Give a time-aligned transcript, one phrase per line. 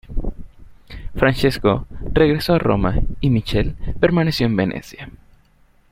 [1.15, 5.11] Francesco regresó a Roma y Michele permaneció en Venecia.